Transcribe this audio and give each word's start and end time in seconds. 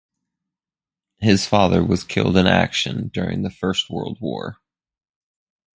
His 1.19 1.45
father 1.45 1.83
was 1.85 2.03
killed 2.03 2.35
in 2.35 2.47
action 2.47 3.09
during 3.09 3.43
the 3.43 3.51
First 3.51 3.87
World 3.87 4.17
War. 4.19 4.57